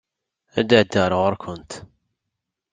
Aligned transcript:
Ad 0.59 0.65
d-ɛeddiɣ 0.67 1.03
ar 1.17 1.33
ɣuṛ-kent. 1.41 1.71